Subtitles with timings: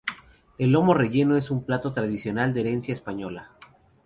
[0.57, 3.51] El lomo relleno es un plato tradicional de herencia española.